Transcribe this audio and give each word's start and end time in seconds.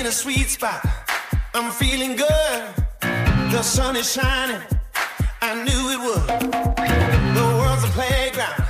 in 0.00 0.06
a 0.06 0.12
sweet 0.12 0.48
spot. 0.48 0.80
I'm 1.54 1.70
feeling 1.72 2.16
good. 2.16 2.62
The 3.52 3.62
sun 3.62 3.96
is 3.96 4.12
shining. 4.12 4.62
I 5.42 5.54
knew 5.54 5.82
it 5.94 6.00
would. 6.06 6.26
The 7.36 7.46
world's 7.58 7.84
a 7.84 7.92
playground. 7.98 8.62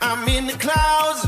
I'm 0.00 0.28
in 0.28 0.46
the 0.46 0.58
clouds. 0.58 1.20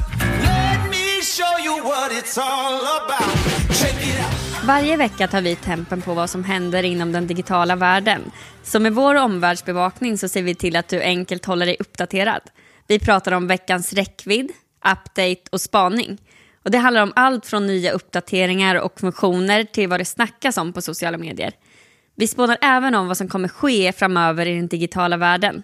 Let 0.43 0.91
me 0.91 1.23
show 1.23 1.55
you 1.65 1.85
what 1.85 2.13
it's 2.13 2.39
all 2.39 2.81
about. 2.99 3.35
Check 3.81 3.97
it 4.09 4.21
out. 4.21 4.65
Varje 4.67 4.97
vecka 4.97 5.29
tar 5.29 5.41
vi 5.41 5.57
tempen 5.57 6.03
på 6.03 6.15
vad 6.15 6.31
som 6.31 6.45
händer 6.45 6.83
inom 6.83 7.13
den 7.13 7.27
digitala 7.27 7.77
världen. 7.77 8.31
Så 8.63 8.81
med 8.81 8.95
vår 8.95 9.15
omvärldsbevakning 9.15 10.19
så 10.19 10.29
ser 10.29 10.43
vi 10.43 10.55
till 10.55 10.77
att 10.77 10.89
du 10.89 11.03
enkelt 11.03 11.45
håller 11.45 11.67
dig 11.67 11.77
uppdaterad. 11.81 12.43
Vi 12.87 12.99
pratar 12.99 13.33
om 13.33 13.47
veckans 13.47 13.93
räckvidd, 13.93 14.51
update 14.85 15.43
och 15.53 15.61
spaning. 15.61 16.19
Och 16.63 16.71
det 16.71 16.79
handlar 16.79 17.03
om 17.03 17.13
allt 17.17 17.47
från 17.47 17.67
nya 17.67 17.93
uppdateringar 17.93 18.75
och 18.75 19.01
funktioner 19.01 19.65
till 19.65 19.89
vad 19.89 20.01
det 20.01 20.05
snackas 20.05 20.57
om 20.57 20.73
på 20.73 20.83
sociala 20.83 21.19
medier. 21.19 21.53
Vi 22.15 22.27
spånar 22.27 22.59
även 22.61 22.95
om 22.95 23.09
vad 23.09 23.17
som 23.17 23.29
kommer 23.29 23.49
ske 23.49 23.93
framöver 23.93 24.47
i 24.47 24.55
den 24.57 24.69
digitala 24.69 25.17
världen. 25.17 25.63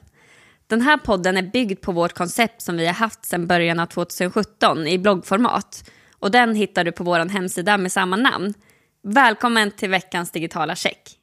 Den 0.67 0.81
här 0.81 0.97
podden 0.97 1.37
är 1.37 1.43
byggd 1.43 1.81
på 1.81 1.93
vårt 1.93 2.13
koncept 2.13 2.63
som 2.63 2.77
vi 2.77 2.87
har 2.87 2.95
haft 2.95 3.25
sedan 3.25 3.47
början 3.47 3.81
av 3.81 3.87
2017 3.87 4.87
i 4.87 4.99
bloggformat. 4.99 5.91
Och 6.19 6.31
den 6.31 6.55
hittar 6.55 6.85
du 6.85 6.93
på 6.93 7.05
vår 7.05 7.29
hemsida 7.29 7.79
med 7.79 7.93
samma 7.93 8.17
namn. 8.17 8.55
Välkommen 9.03 9.71
till 9.71 9.91
veckans 9.91 10.31
digitala 10.31 10.75
check. 10.75 11.15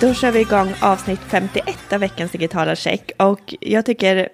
Då 0.00 0.14
kör 0.14 0.30
vi 0.30 0.40
igång 0.40 0.74
avsnitt 0.80 1.20
51 1.28 1.92
av 1.92 2.00
veckans 2.00 2.32
digitala 2.32 2.76
check. 2.76 3.10
Och 3.18 3.54
jag 3.60 3.86
tycker 3.86 4.28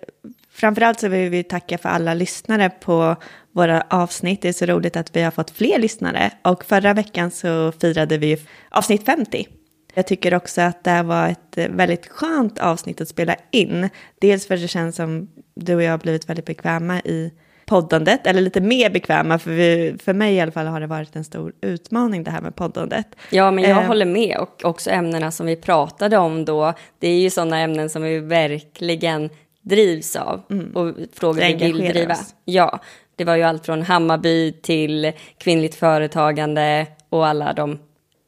framförallt 0.62 1.00
så 1.00 1.08
vill 1.08 1.30
vi 1.30 1.42
tacka 1.42 1.78
för 1.78 1.88
alla 1.88 2.14
lyssnare 2.14 2.70
på 2.70 3.16
våra 3.52 3.82
avsnitt. 3.90 4.42
Det 4.42 4.48
är 4.48 4.52
så 4.52 4.66
roligt 4.66 4.96
att 4.96 5.16
vi 5.16 5.22
har 5.22 5.30
fått 5.30 5.50
fler 5.50 5.78
lyssnare. 5.78 6.30
Och 6.42 6.64
förra 6.64 6.94
veckan 6.94 7.30
så 7.30 7.72
firade 7.80 8.18
vi 8.18 8.36
avsnitt 8.70 9.04
50. 9.06 9.46
Jag 9.94 10.06
tycker 10.06 10.34
också 10.34 10.60
att 10.60 10.84
det 10.84 10.90
här 10.90 11.02
var 11.02 11.28
ett 11.28 11.70
väldigt 11.70 12.06
skönt 12.06 12.58
avsnitt 12.58 13.00
att 13.00 13.08
spela 13.08 13.36
in. 13.50 13.88
Dels 14.20 14.46
för 14.46 14.54
att 14.54 14.60
det 14.60 14.68
känns 14.68 14.96
som 14.96 15.28
du 15.54 15.74
och 15.74 15.82
jag 15.82 15.90
har 15.90 15.98
blivit 15.98 16.28
väldigt 16.28 16.46
bekväma 16.46 17.00
i 17.00 17.32
poddandet, 17.66 18.26
eller 18.26 18.40
lite 18.40 18.60
mer 18.60 18.90
bekväma, 18.90 19.38
för, 19.38 19.50
vi, 19.50 19.94
för 20.04 20.12
mig 20.14 20.34
i 20.34 20.40
alla 20.40 20.52
fall 20.52 20.66
har 20.66 20.80
det 20.80 20.86
varit 20.86 21.16
en 21.16 21.24
stor 21.24 21.52
utmaning 21.60 22.24
det 22.24 22.30
här 22.30 22.40
med 22.40 22.56
poddandet. 22.56 23.06
Ja, 23.30 23.50
men 23.50 23.64
jag 23.64 23.82
Eh. 23.82 23.86
håller 23.86 24.06
med. 24.06 24.36
Och 24.38 24.64
också 24.64 24.90
ämnena 24.90 25.30
som 25.30 25.46
vi 25.46 25.56
pratade 25.56 26.18
om 26.18 26.44
då, 26.44 26.74
det 26.98 27.08
är 27.08 27.20
ju 27.20 27.30
sådana 27.30 27.58
ämnen 27.58 27.90
som 27.90 28.02
vi 28.02 28.18
verkligen 28.20 29.30
drivs 29.62 30.16
av. 30.16 30.42
Och 30.74 30.94
frågor 31.12 31.40
vi 31.40 31.54
vill 31.54 31.78
driva. 31.78 32.12
oss. 32.12 32.34
Ja, 32.44 32.80
det 33.16 33.24
var 33.24 33.36
ju 33.36 33.42
allt 33.42 33.66
från 33.66 33.82
Hammarby 33.82 34.52
till 34.52 35.12
kvinnligt 35.38 35.74
företagande 35.74 36.86
och 37.08 37.26
alla 37.26 37.52
de 37.52 37.78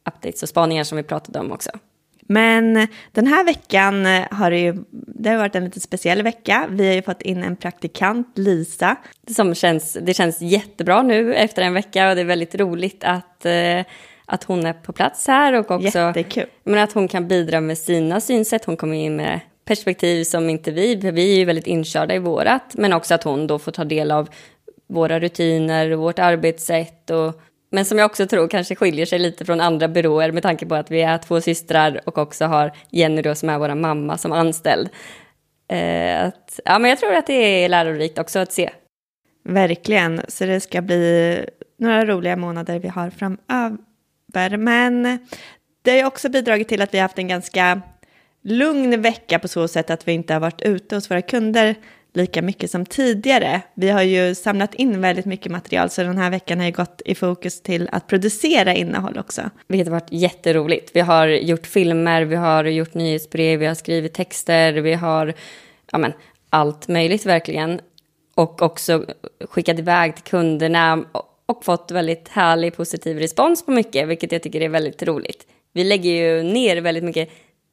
updates 0.07 0.43
och 0.43 0.49
spaningar 0.49 0.83
som 0.83 0.95
vi 0.97 1.03
pratade 1.03 1.39
om 1.39 1.51
också. 1.51 1.69
Men 2.27 2.87
den 3.11 3.27
här 3.27 3.45
veckan 3.45 4.05
har 4.31 4.51
det 4.51 4.59
ju 4.59 4.83
det 4.91 5.29
har 5.29 5.37
varit 5.37 5.55
en 5.55 5.65
lite 5.65 5.79
speciell 5.79 6.21
vecka. 6.21 6.67
Vi 6.69 6.87
har 6.87 6.93
ju 6.93 7.01
fått 7.01 7.21
in 7.21 7.43
en 7.43 7.55
praktikant, 7.55 8.37
Lisa. 8.37 8.95
Som 9.27 9.55
känns, 9.55 9.97
det 10.01 10.13
känns 10.13 10.41
jättebra 10.41 11.01
nu 11.01 11.35
efter 11.35 11.61
en 11.61 11.73
vecka 11.73 12.09
och 12.09 12.15
det 12.15 12.21
är 12.21 12.25
väldigt 12.25 12.55
roligt 12.55 13.03
att, 13.03 13.45
eh, 13.45 13.85
att 14.25 14.43
hon 14.43 14.65
är 14.65 14.73
på 14.73 14.93
plats 14.93 15.27
här 15.27 15.53
och 15.53 15.71
också 15.71 15.99
Jättekul. 15.99 16.45
men 16.63 16.79
att 16.79 16.93
hon 16.93 17.07
kan 17.07 17.27
bidra 17.27 17.61
med 17.61 17.77
sina 17.77 18.21
synsätt. 18.21 18.65
Hon 18.65 18.77
kommer 18.77 18.95
in 18.95 19.15
med 19.15 19.39
perspektiv 19.65 20.23
som 20.23 20.49
inte 20.49 20.71
vi, 20.71 21.01
för 21.01 21.11
vi 21.11 21.33
är 21.33 21.37
ju 21.37 21.45
väldigt 21.45 21.67
inkörda 21.67 22.15
i 22.15 22.19
vårat, 22.19 22.73
men 22.73 22.93
också 22.93 23.13
att 23.13 23.23
hon 23.23 23.47
då 23.47 23.59
får 23.59 23.71
ta 23.71 23.83
del 23.83 24.11
av 24.11 24.29
våra 24.87 25.19
rutiner 25.19 25.91
och 25.91 25.99
vårt 25.99 26.19
arbetssätt 26.19 27.09
och 27.09 27.41
men 27.71 27.85
som 27.85 27.97
jag 27.97 28.05
också 28.05 28.27
tror 28.27 28.47
kanske 28.47 28.75
skiljer 28.75 29.05
sig 29.05 29.19
lite 29.19 29.45
från 29.45 29.61
andra 29.61 29.87
byråer 29.87 30.31
med 30.31 30.43
tanke 30.43 30.65
på 30.65 30.75
att 30.75 30.91
vi 30.91 31.01
är 31.01 31.17
två 31.17 31.41
systrar 31.41 32.01
och 32.05 32.17
också 32.17 32.45
har 32.45 32.71
Jenny 32.89 33.21
då 33.21 33.35
som 33.35 33.49
är 33.49 33.57
vår 33.57 33.75
mamma 33.75 34.17
som 34.17 34.31
anställd. 34.31 34.89
Eh, 35.67 36.25
att, 36.25 36.59
ja, 36.65 36.79
men 36.79 36.89
jag 36.89 36.99
tror 36.99 37.13
att 37.13 37.27
det 37.27 37.63
är 37.63 37.69
lärorikt 37.69 38.19
också 38.19 38.39
att 38.39 38.53
se. 38.53 38.69
Verkligen, 39.43 40.21
så 40.27 40.45
det 40.45 40.59
ska 40.59 40.81
bli 40.81 41.45
några 41.79 42.05
roliga 42.05 42.35
månader 42.35 42.79
vi 42.79 42.87
har 42.87 43.09
framöver. 43.09 44.57
Men 44.57 45.03
det 45.81 45.91
har 45.91 45.97
ju 45.97 46.05
också 46.05 46.29
bidragit 46.29 46.67
till 46.67 46.81
att 46.81 46.93
vi 46.93 46.97
har 46.97 47.03
haft 47.03 47.19
en 47.19 47.27
ganska 47.27 47.81
lugn 48.45 49.01
vecka 49.01 49.39
på 49.39 49.47
så 49.47 49.67
sätt 49.67 49.89
att 49.89 50.07
vi 50.07 50.11
inte 50.11 50.33
har 50.33 50.39
varit 50.39 50.61
ute 50.61 50.95
hos 50.95 51.11
våra 51.11 51.21
kunder 51.21 51.75
lika 52.13 52.41
mycket 52.41 52.71
som 52.71 52.85
tidigare. 52.85 53.61
Vi 53.73 53.89
har 53.89 54.01
ju 54.01 54.35
samlat 54.35 54.73
in 54.73 55.01
väldigt 55.01 55.25
mycket 55.25 55.51
material 55.51 55.89
så 55.89 56.03
den 56.03 56.17
här 56.17 56.29
veckan 56.29 56.59
har 56.59 56.65
ju 56.65 56.71
gått 56.71 57.01
i 57.05 57.15
fokus 57.15 57.61
till 57.61 57.89
att 57.91 58.07
producera 58.07 58.73
innehåll 58.73 59.17
också. 59.17 59.41
Vilket 59.67 59.87
har 59.87 59.91
varit 59.91 60.11
jätteroligt. 60.11 60.91
Vi 60.93 60.99
har 60.99 61.27
gjort 61.27 61.67
filmer, 61.67 62.21
vi 62.21 62.35
har 62.35 62.63
gjort 62.63 62.93
nyhetsbrev, 62.93 63.59
vi 63.59 63.65
har 63.65 63.75
skrivit 63.75 64.13
texter, 64.13 64.73
vi 64.73 64.93
har 64.93 65.33
ja, 65.91 65.97
men, 65.97 66.13
allt 66.49 66.87
möjligt 66.87 67.25
verkligen. 67.25 67.81
Och 68.35 68.61
också 68.61 69.05
skickat 69.49 69.79
iväg 69.79 70.15
till 70.15 70.23
kunderna 70.23 71.05
och 71.45 71.65
fått 71.65 71.91
väldigt 71.91 72.27
härlig 72.27 72.75
positiv 72.75 73.19
respons 73.19 73.65
på 73.65 73.71
mycket, 73.71 74.07
vilket 74.07 74.31
jag 74.31 74.43
tycker 74.43 74.61
är 74.61 74.69
väldigt 74.69 75.03
roligt. 75.03 75.47
Vi 75.73 75.83
lägger 75.83 76.11
ju 76.11 76.43
ner 76.43 76.77
väldigt 76.77 77.03
mycket 77.03 77.29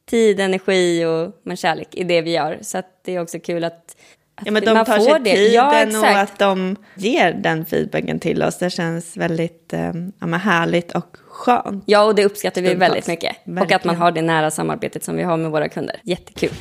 tid, 0.06 0.40
energi 0.40 1.04
och 1.04 1.40
men, 1.44 1.56
kärlek 1.56 1.88
i 1.94 2.04
det 2.04 2.22
vi 2.22 2.30
gör. 2.30 2.58
Så 2.62 2.82
det 3.04 3.16
är 3.16 3.20
också 3.22 3.38
kul 3.38 3.64
att, 3.64 3.96
att 4.34 4.46
Ja, 4.46 4.52
men 4.52 4.64
de 4.64 4.74
man 4.74 4.84
tar 4.84 4.96
får 4.96 5.04
sig 5.04 5.20
det. 5.24 5.36
tiden 5.36 5.92
Ja, 5.92 6.00
och 6.00 6.18
att 6.18 6.38
de 6.38 6.76
ger 6.94 7.32
den 7.32 7.66
feedbacken 7.66 8.20
till 8.20 8.42
oss. 8.42 8.58
Det 8.58 8.70
känns 8.70 9.16
väldigt 9.16 9.72
eh, 9.72 9.92
ja, 10.20 10.26
härligt 10.26 10.92
och 10.92 11.16
skönt. 11.28 11.84
Ja, 11.86 12.04
och 12.04 12.14
det 12.14 12.24
uppskattar 12.24 12.60
vi 12.62 12.68
Stundtals. 12.68 12.90
väldigt 12.90 13.06
mycket. 13.06 13.36
Och 13.36 13.52
att 13.52 13.56
Verkligen. 13.56 13.80
man 13.84 13.96
har 13.96 14.12
det 14.12 14.22
nära 14.22 14.50
samarbetet 14.50 15.04
som 15.04 15.16
vi 15.16 15.22
har 15.22 15.36
med 15.36 15.50
våra 15.50 15.68
kunder. 15.68 15.96
Jättekul. 16.02 16.52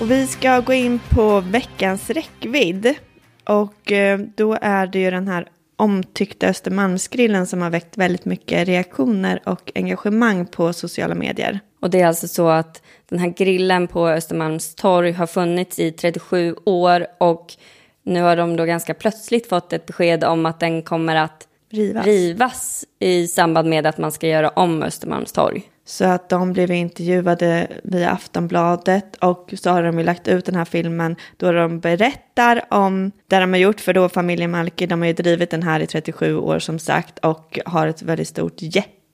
Och 0.00 0.10
vi 0.10 0.26
ska 0.26 0.60
gå 0.60 0.72
in 0.72 1.00
på 1.10 1.40
veckans 1.40 2.10
räckvidd. 2.10 2.94
Och 3.44 3.92
eh, 3.92 4.18
då 4.18 4.58
är 4.60 4.86
det 4.86 4.98
ju 4.98 5.10
den 5.10 5.28
här 5.28 5.48
omtyckta 5.76 6.46
Östermalmsgrillen 6.46 7.46
som 7.46 7.62
har 7.62 7.70
väckt 7.70 7.98
väldigt 7.98 8.24
mycket 8.24 8.68
reaktioner 8.68 9.42
och 9.46 9.72
engagemang 9.74 10.46
på 10.46 10.72
sociala 10.72 11.14
medier. 11.14 11.60
Och 11.84 11.90
det 11.90 12.00
är 12.00 12.06
alltså 12.06 12.28
så 12.28 12.48
att 12.48 12.82
den 13.08 13.18
här 13.18 13.28
grillen 13.28 13.86
på 13.86 14.08
Östermalmstorg 14.08 15.12
har 15.12 15.26
funnits 15.26 15.78
i 15.78 15.92
37 15.92 16.56
år 16.64 17.06
och 17.18 17.54
nu 18.02 18.22
har 18.22 18.36
de 18.36 18.56
då 18.56 18.64
ganska 18.64 18.94
plötsligt 18.94 19.48
fått 19.48 19.72
ett 19.72 19.86
besked 19.86 20.24
om 20.24 20.46
att 20.46 20.60
den 20.60 20.82
kommer 20.82 21.16
att 21.16 21.48
Rivas. 21.70 22.06
rivas 22.06 22.84
i 22.98 23.26
samband 23.26 23.68
med 23.68 23.86
att 23.86 23.98
man 23.98 24.12
ska 24.12 24.28
göra 24.28 24.48
om 24.48 24.82
Östermalmstorg. 24.82 25.62
Så 25.86 26.04
att 26.04 26.28
de 26.28 26.52
blev 26.52 26.70
intervjuade 26.70 27.68
via 27.82 28.10
Aftonbladet 28.10 29.16
och 29.16 29.54
så 29.56 29.70
har 29.70 29.82
de 29.82 29.98
ju 29.98 30.04
lagt 30.04 30.28
ut 30.28 30.44
den 30.44 30.54
här 30.54 30.64
filmen 30.64 31.16
då 31.36 31.52
de 31.52 31.80
berättar 31.80 32.64
om 32.70 33.12
det 33.26 33.40
de 33.40 33.52
har 33.52 33.60
gjort 33.60 33.80
för 33.80 33.92
då 33.92 34.08
familjen 34.08 34.50
Malki, 34.50 34.86
de 34.86 35.00
har 35.00 35.06
ju 35.06 35.12
drivit 35.12 35.50
den 35.50 35.62
här 35.62 35.80
i 35.80 35.86
37 35.86 36.36
år 36.36 36.58
som 36.58 36.78
sagt 36.78 37.18
och 37.18 37.58
har 37.66 37.86
ett 37.86 38.02
väldigt 38.02 38.28
stort 38.28 38.62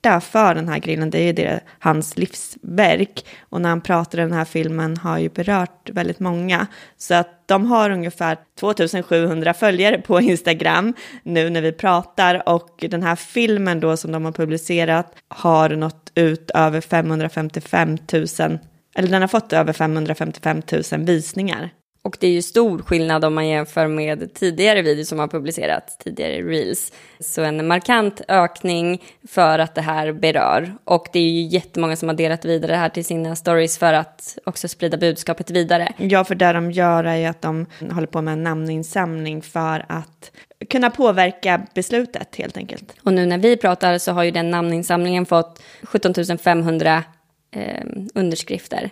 hjärta 0.04 0.20
för 0.20 0.54
den 0.54 0.68
här 0.68 0.78
grillen. 0.78 1.10
Det 1.10 1.18
är 1.18 1.26
ju 1.26 1.32
det, 1.32 1.60
hans 1.78 2.16
livsverk 2.16 3.24
och 3.50 3.60
när 3.60 3.68
han 3.68 3.80
pratar 3.80 4.18
i 4.18 4.22
den 4.22 4.32
här 4.32 4.44
filmen 4.44 4.96
har 4.96 5.18
ju 5.18 5.28
berört 5.28 5.90
väldigt 5.90 6.20
många. 6.20 6.66
Så 6.98 7.14
att 7.14 7.48
de 7.48 7.66
har 7.66 7.90
ungefär 7.90 8.36
2700 8.60 9.54
följare 9.54 9.98
på 9.98 10.20
Instagram 10.20 10.94
nu 11.22 11.50
när 11.50 11.62
vi 11.62 11.72
pratar 11.72 12.48
och 12.48 12.84
den 12.90 13.02
här 13.02 13.16
filmen 13.16 13.80
då 13.80 13.96
som 13.96 14.12
de 14.12 14.24
har 14.24 14.32
publicerat 14.32 15.14
har 15.28 15.70
nått 15.70 16.12
ut 16.14 16.50
över 16.54 16.80
555 16.80 17.98
000, 18.12 18.58
eller 18.94 19.08
den 19.08 19.20
har 19.20 19.28
fått 19.28 19.52
över 19.52 19.72
555 19.72 20.62
000 20.92 21.04
visningar. 21.06 21.70
Och 22.02 22.16
det 22.20 22.26
är 22.26 22.30
ju 22.30 22.42
stor 22.42 22.78
skillnad 22.78 23.24
om 23.24 23.34
man 23.34 23.48
jämför 23.48 23.86
med 23.86 24.34
tidigare 24.34 24.82
videos 24.82 25.08
som 25.08 25.18
har 25.18 25.28
publicerats, 25.28 25.98
tidigare 25.98 26.42
reels. 26.42 26.92
Så 27.20 27.42
en 27.42 27.66
markant 27.66 28.20
ökning 28.28 29.02
för 29.28 29.58
att 29.58 29.74
det 29.74 29.80
här 29.80 30.12
berör. 30.12 30.74
Och 30.84 31.08
det 31.12 31.18
är 31.18 31.30
ju 31.30 31.40
jättemånga 31.40 31.96
som 31.96 32.08
har 32.08 32.16
delat 32.16 32.44
vidare 32.44 32.72
det 32.72 32.78
här 32.78 32.88
till 32.88 33.04
sina 33.04 33.36
stories 33.36 33.78
för 33.78 33.92
att 33.92 34.38
också 34.44 34.68
sprida 34.68 34.96
budskapet 34.96 35.50
vidare. 35.50 35.92
Ja, 35.96 36.24
för 36.24 36.34
det 36.34 36.52
de 36.52 36.70
gör 36.70 37.04
är 37.04 37.16
ju 37.16 37.24
att 37.24 37.42
de 37.42 37.66
håller 37.90 38.06
på 38.06 38.22
med 38.22 38.32
en 38.32 38.42
namninsamling 38.42 39.42
för 39.42 39.84
att 39.88 40.30
kunna 40.70 40.90
påverka 40.90 41.66
beslutet 41.74 42.36
helt 42.36 42.56
enkelt. 42.56 42.94
Och 43.02 43.12
nu 43.12 43.26
när 43.26 43.38
vi 43.38 43.56
pratar 43.56 43.98
så 43.98 44.12
har 44.12 44.22
ju 44.22 44.30
den 44.30 44.50
namninsamlingen 44.50 45.26
fått 45.26 45.62
17 45.82 46.38
500 46.38 47.04
eh, 47.50 47.84
underskrifter. 48.14 48.90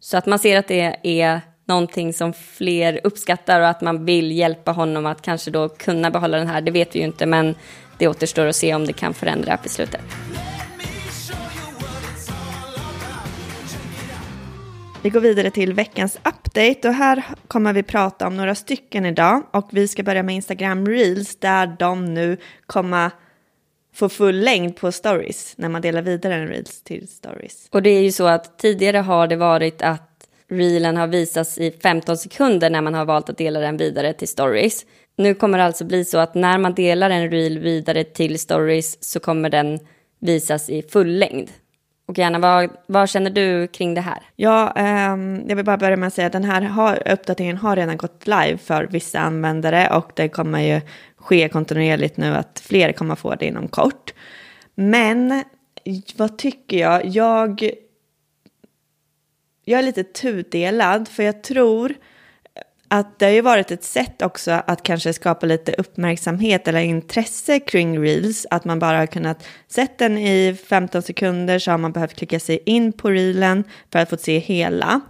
Så 0.00 0.16
att 0.16 0.26
man 0.26 0.38
ser 0.38 0.58
att 0.58 0.68
det 0.68 0.96
är 1.02 1.40
någonting 1.70 2.12
som 2.12 2.32
fler 2.32 3.00
uppskattar 3.04 3.60
och 3.60 3.68
att 3.68 3.80
man 3.80 4.04
vill 4.04 4.32
hjälpa 4.32 4.72
honom 4.72 5.06
att 5.06 5.22
kanske 5.22 5.50
då 5.50 5.68
kunna 5.68 6.10
behålla 6.10 6.38
den 6.38 6.48
här, 6.48 6.60
det 6.60 6.70
vet 6.70 6.94
vi 6.94 6.98
ju 6.98 7.04
inte, 7.04 7.26
men 7.26 7.54
det 7.98 8.08
återstår 8.08 8.46
att 8.46 8.56
se 8.56 8.74
om 8.74 8.86
det 8.86 8.92
kan 8.92 9.14
förändra 9.14 9.58
beslutet. 9.62 10.00
Vi 15.02 15.10
går 15.10 15.20
vidare 15.20 15.50
till 15.50 15.72
veckans 15.72 16.16
update 16.16 16.88
och 16.88 16.94
här 16.94 17.24
kommer 17.48 17.72
vi 17.72 17.82
prata 17.82 18.26
om 18.26 18.36
några 18.36 18.54
stycken 18.54 19.06
idag 19.06 19.42
och 19.50 19.68
vi 19.72 19.88
ska 19.88 20.02
börja 20.02 20.22
med 20.22 20.34
Instagram 20.34 20.88
Reels 20.88 21.36
där 21.36 21.76
de 21.78 22.14
nu 22.14 22.36
kommer 22.66 23.10
få 23.94 24.08
full 24.08 24.40
längd 24.40 24.76
på 24.76 24.92
stories 24.92 25.54
när 25.56 25.68
man 25.68 25.82
delar 25.82 26.02
vidare 26.02 26.34
en 26.34 26.48
Reels 26.48 26.82
till 26.82 27.08
stories. 27.08 27.68
Och 27.70 27.82
det 27.82 27.90
är 27.90 28.02
ju 28.02 28.12
så 28.12 28.26
att 28.26 28.58
tidigare 28.58 28.98
har 28.98 29.26
det 29.26 29.36
varit 29.36 29.82
att 29.82 30.09
reelen 30.50 30.96
har 30.96 31.06
visats 31.06 31.58
i 31.58 31.70
15 31.70 32.16
sekunder 32.16 32.70
när 32.70 32.80
man 32.80 32.94
har 32.94 33.04
valt 33.04 33.28
att 33.28 33.38
dela 33.38 33.60
den 33.60 33.76
vidare 33.76 34.12
till 34.12 34.28
stories. 34.28 34.86
Nu 35.16 35.34
kommer 35.34 35.58
det 35.58 35.64
alltså 35.64 35.84
bli 35.84 36.04
så 36.04 36.18
att 36.18 36.34
när 36.34 36.58
man 36.58 36.74
delar 36.74 37.10
en 37.10 37.30
reel 37.30 37.58
vidare 37.58 38.04
till 38.04 38.38
stories 38.38 39.04
så 39.04 39.20
kommer 39.20 39.50
den 39.50 39.78
visas 40.20 40.70
i 40.70 40.82
full 40.82 41.18
längd. 41.18 41.50
Och 42.08 42.18
gärna, 42.18 42.38
vad, 42.38 42.70
vad 42.86 43.08
känner 43.08 43.30
du 43.30 43.66
kring 43.66 43.94
det 43.94 44.00
här? 44.00 44.22
Ja, 44.36 44.72
eh, 44.76 45.16
jag 45.48 45.56
vill 45.56 45.64
bara 45.64 45.76
börja 45.76 45.96
med 45.96 46.06
att 46.06 46.14
säga 46.14 46.26
att 46.26 46.32
den 46.32 46.44
här 46.44 46.62
har, 46.62 47.08
uppdateringen 47.08 47.56
har 47.56 47.76
redan 47.76 47.96
gått 47.96 48.26
live 48.26 48.58
för 48.58 48.84
vissa 48.84 49.18
användare 49.18 49.88
och 49.96 50.12
det 50.14 50.28
kommer 50.28 50.60
ju 50.60 50.80
ske 51.16 51.48
kontinuerligt 51.48 52.16
nu 52.16 52.34
att 52.34 52.62
fler 52.66 52.92
kommer 52.92 53.14
få 53.14 53.34
det 53.34 53.46
inom 53.46 53.68
kort. 53.68 54.14
Men 54.74 55.44
vad 56.16 56.38
tycker 56.38 56.78
jag? 56.78 57.06
Jag, 57.06 57.70
jag 59.64 59.78
är 59.78 59.82
lite 59.82 60.04
tudelad 60.04 61.08
för 61.08 61.22
jag 61.22 61.42
tror 61.42 61.94
att 62.88 63.18
det 63.18 63.24
har 63.24 63.32
ju 63.32 63.40
varit 63.40 63.70
ett 63.70 63.84
sätt 63.84 64.22
också 64.22 64.50
att 64.66 64.82
kanske 64.82 65.12
skapa 65.12 65.46
lite 65.46 65.72
uppmärksamhet 65.72 66.68
eller 66.68 66.80
intresse 66.80 67.58
kring 67.58 68.02
reels. 68.02 68.46
Att 68.50 68.64
man 68.64 68.78
bara 68.78 68.98
har 68.98 69.06
kunnat 69.06 69.46
sett 69.68 69.98
den 69.98 70.18
i 70.18 70.56
15 70.68 71.02
sekunder 71.02 71.58
så 71.58 71.70
har 71.70 71.78
man 71.78 71.92
behövt 71.92 72.14
klicka 72.14 72.40
sig 72.40 72.62
in 72.66 72.92
på 72.92 73.10
reelen 73.10 73.64
för 73.92 73.98
att 73.98 74.10
få 74.10 74.16
se 74.16 74.38
hela. 74.38 75.00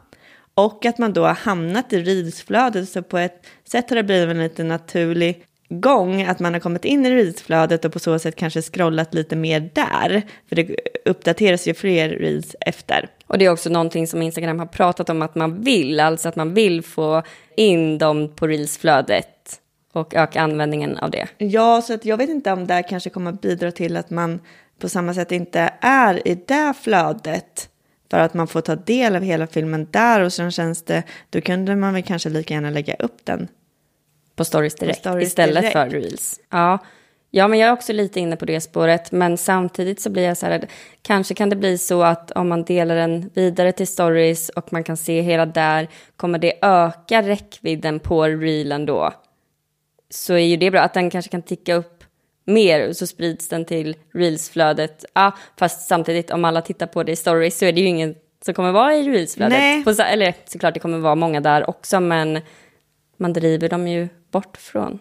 Och 0.54 0.86
att 0.86 0.98
man 0.98 1.12
då 1.12 1.26
har 1.26 1.34
hamnat 1.34 1.92
i 1.92 2.02
reelsflödet 2.02 2.88
så 2.88 3.02
på 3.02 3.18
ett 3.18 3.46
sätt 3.68 3.90
har 3.90 3.96
det 3.96 4.02
blivit 4.02 4.30
en 4.30 4.42
lite 4.42 4.64
naturlig 4.64 5.44
gång 5.68 6.22
att 6.22 6.40
man 6.40 6.52
har 6.52 6.60
kommit 6.60 6.84
in 6.84 7.06
i 7.06 7.10
reelsflödet 7.10 7.84
och 7.84 7.92
på 7.92 7.98
så 7.98 8.18
sätt 8.18 8.36
kanske 8.36 8.62
scrollat 8.62 9.14
lite 9.14 9.36
mer 9.36 9.70
där. 9.74 10.22
För 10.48 10.56
det 10.56 10.76
uppdateras 11.04 11.68
ju 11.68 11.74
fler 11.74 12.08
reels 12.08 12.56
efter. 12.60 13.08
Och 13.30 13.38
det 13.38 13.44
är 13.44 13.50
också 13.50 13.70
någonting 13.70 14.06
som 14.06 14.22
Instagram 14.22 14.58
har 14.58 14.66
pratat 14.66 15.10
om 15.10 15.22
att 15.22 15.34
man 15.34 15.60
vill, 15.62 16.00
alltså 16.00 16.28
att 16.28 16.36
man 16.36 16.54
vill 16.54 16.82
få 16.82 17.22
in 17.56 17.98
dem 17.98 18.28
på 18.34 18.46
reelsflödet 18.46 19.60
och 19.92 20.14
öka 20.14 20.40
användningen 20.40 20.98
av 20.98 21.10
det. 21.10 21.28
Ja, 21.38 21.82
så 21.82 21.94
att 21.94 22.04
jag 22.04 22.16
vet 22.16 22.30
inte 22.30 22.52
om 22.52 22.66
det 22.66 22.82
kanske 22.82 23.10
kommer 23.10 23.32
bidra 23.32 23.72
till 23.72 23.96
att 23.96 24.10
man 24.10 24.40
på 24.78 24.88
samma 24.88 25.14
sätt 25.14 25.32
inte 25.32 25.72
är 25.80 26.28
i 26.28 26.34
det 26.34 26.74
flödet 26.82 27.68
för 28.10 28.18
att 28.18 28.34
man 28.34 28.46
får 28.46 28.60
ta 28.60 28.76
del 28.76 29.16
av 29.16 29.22
hela 29.22 29.46
filmen 29.46 29.88
där 29.90 30.20
och 30.20 30.32
sen 30.32 30.50
känns 30.50 30.82
det, 30.82 31.02
då 31.30 31.40
kunde 31.40 31.76
man 31.76 31.94
väl 31.94 32.02
kanske 32.02 32.28
lika 32.28 32.54
gärna 32.54 32.70
lägga 32.70 32.94
upp 32.94 33.24
den 33.24 33.48
på 34.36 34.44
stories 34.44 34.74
direkt 34.74 35.02
på 35.02 35.08
stories 35.08 35.28
istället 35.28 35.62
direkt. 35.62 35.72
för 35.72 35.90
reels. 35.90 36.40
Ja. 36.50 36.78
Ja, 37.30 37.48
men 37.48 37.58
jag 37.58 37.68
är 37.68 37.72
också 37.72 37.92
lite 37.92 38.20
inne 38.20 38.36
på 38.36 38.44
det 38.44 38.60
spåret. 38.60 39.12
Men 39.12 39.36
samtidigt 39.36 40.00
så 40.00 40.10
blir 40.10 40.22
jag 40.22 40.36
så 40.36 40.46
här, 40.46 40.68
kanske 41.02 41.34
kan 41.34 41.50
det 41.50 41.56
bli 41.56 41.78
så 41.78 42.02
att 42.02 42.30
om 42.30 42.48
man 42.48 42.64
delar 42.64 42.96
den 42.96 43.30
vidare 43.34 43.72
till 43.72 43.86
stories 43.86 44.48
och 44.48 44.72
man 44.72 44.84
kan 44.84 44.96
se 44.96 45.20
hela 45.20 45.46
där, 45.46 45.88
kommer 46.16 46.38
det 46.38 46.58
öka 46.62 47.22
räckvidden 47.22 48.00
på 48.00 48.24
reelen 48.24 48.86
då? 48.86 49.12
Så 50.10 50.34
är 50.34 50.38
ju 50.38 50.56
det 50.56 50.70
bra, 50.70 50.80
att 50.80 50.94
den 50.94 51.10
kanske 51.10 51.30
kan 51.30 51.42
ticka 51.42 51.74
upp 51.74 52.04
mer 52.44 52.92
så 52.92 53.06
sprids 53.06 53.48
den 53.48 53.64
till 53.64 53.96
reelsflödet. 54.14 55.04
Ja, 55.14 55.32
fast 55.58 55.88
samtidigt 55.88 56.30
om 56.30 56.44
alla 56.44 56.62
tittar 56.62 56.86
på 56.86 57.02
det 57.02 57.12
i 57.12 57.16
stories 57.16 57.58
så 57.58 57.64
är 57.64 57.72
det 57.72 57.80
ju 57.80 57.86
ingen 57.86 58.14
som 58.44 58.54
kommer 58.54 58.72
vara 58.72 58.94
i 58.94 59.08
reelsflödet. 59.08 59.58
Nej. 59.58 59.84
På, 59.84 59.90
eller 59.90 60.34
såklart 60.44 60.74
det 60.74 60.80
kommer 60.80 60.98
vara 60.98 61.14
många 61.14 61.40
där 61.40 61.70
också 61.70 62.00
men 62.00 62.40
man 63.16 63.32
driver 63.32 63.68
dem 63.68 63.88
ju 63.88 64.08
bort 64.30 64.56
från 64.56 64.98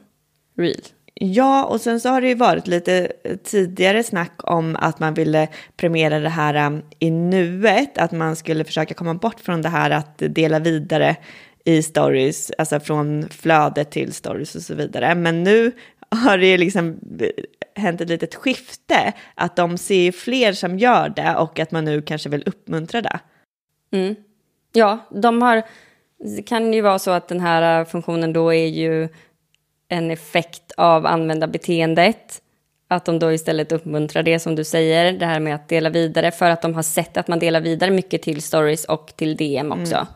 reel. 0.57 0.81
Ja, 1.21 1.65
och 1.65 1.81
sen 1.81 1.99
så 1.99 2.09
har 2.09 2.21
det 2.21 2.27
ju 2.27 2.35
varit 2.35 2.67
lite 2.67 3.11
eh, 3.23 3.35
tidigare 3.35 4.03
snack 4.03 4.33
om 4.43 4.75
att 4.75 4.99
man 4.99 5.13
ville 5.13 5.47
premiera 5.77 6.19
det 6.19 6.29
här 6.29 6.67
um, 6.67 6.81
i 6.99 7.11
nuet, 7.11 7.97
att 7.97 8.11
man 8.11 8.35
skulle 8.35 8.63
försöka 8.63 8.93
komma 8.93 9.13
bort 9.13 9.39
från 9.39 9.61
det 9.61 9.69
här 9.69 9.89
att 9.89 10.17
dela 10.17 10.59
vidare 10.59 11.15
i 11.65 11.81
stories, 11.81 12.51
alltså 12.57 12.79
från 12.79 13.29
flödet 13.29 13.91
till 13.91 14.13
stories 14.13 14.55
och 14.55 14.61
så 14.61 14.75
vidare. 14.75 15.15
Men 15.15 15.43
nu 15.43 15.71
har 16.09 16.37
det 16.37 16.47
ju 16.47 16.57
liksom 16.57 16.99
eh, 17.19 17.29
hänt 17.75 18.01
ett 18.01 18.09
litet 18.09 18.35
skifte, 18.35 19.13
att 19.35 19.55
de 19.55 19.77
ser 19.77 20.11
fler 20.11 20.53
som 20.53 20.79
gör 20.79 21.09
det 21.09 21.35
och 21.35 21.59
att 21.59 21.71
man 21.71 21.85
nu 21.85 22.01
kanske 22.01 22.29
vill 22.29 22.43
uppmuntra 22.45 23.01
det. 23.01 23.19
Mm. 23.91 24.15
Ja, 24.73 25.07
de 25.09 25.41
har, 25.41 25.63
det 26.35 26.41
kan 26.41 26.73
ju 26.73 26.81
vara 26.81 26.99
så 26.99 27.11
att 27.11 27.27
den 27.27 27.39
här 27.39 27.79
eh, 27.79 27.85
funktionen 27.85 28.33
då 28.33 28.53
är 28.53 28.67
ju 28.67 29.09
en 29.89 30.11
effekt 30.11 30.71
av 30.77 31.05
användarbeteendet. 31.05 32.41
Att 32.87 33.05
de 33.05 33.19
då 33.19 33.31
istället 33.31 33.71
uppmuntrar 33.71 34.23
det 34.23 34.39
som 34.39 34.55
du 34.55 34.63
säger, 34.63 35.13
det 35.13 35.25
här 35.25 35.39
med 35.39 35.55
att 35.55 35.69
dela 35.69 35.89
vidare, 35.89 36.31
för 36.31 36.49
att 36.49 36.61
de 36.61 36.73
har 36.73 36.83
sett 36.83 37.17
att 37.17 37.27
man 37.27 37.39
delar 37.39 37.61
vidare 37.61 37.91
mycket 37.91 38.21
till 38.21 38.41
stories 38.41 38.85
och 38.85 39.13
till 39.15 39.35
DM 39.35 39.71
också. 39.71 39.95
Mm. 39.95 40.07